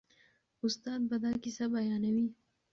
استاد 0.65 1.01
به 1.09 1.17
دا 1.23 1.31
کیسه 1.43 1.65
بیانوي. 1.73 2.27